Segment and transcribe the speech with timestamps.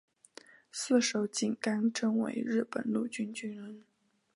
[0.71, 3.83] 四手井纲正为日本陆军军人。